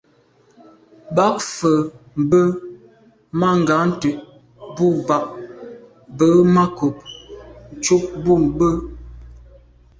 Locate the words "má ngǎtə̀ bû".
3.39-4.85